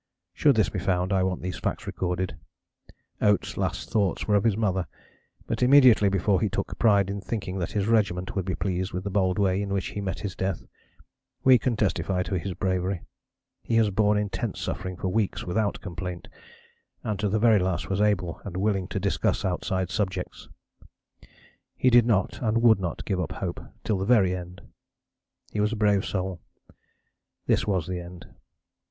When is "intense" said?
14.17-14.59